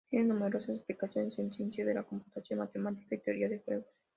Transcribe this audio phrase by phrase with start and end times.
[0.09, 3.85] Tiene numerosas aplicaciones en ciencias de la computación, matemática y teoría de juegos.